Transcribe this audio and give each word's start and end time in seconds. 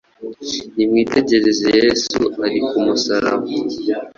Nimwitegereze 0.75 1.65
Yesu 1.81 2.19
ari 2.45 2.59
ku 2.67 2.75
musaraba 2.85 3.45